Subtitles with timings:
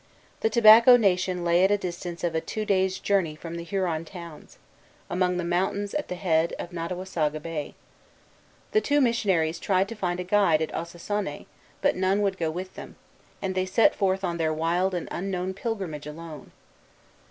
[0.39, 4.03] The Tobacco Nation lay at the distance of a two days' journey from the Huron
[4.03, 4.57] towns,
[5.11, 7.75] among the mountains at the head of Nottawassaga Bay.
[8.71, 11.45] The two missionaries tried to find a guide at Ossossané;
[11.83, 12.95] but none would go with them,
[13.43, 16.51] and they set forth on their wild and unknown pilgrimage alone.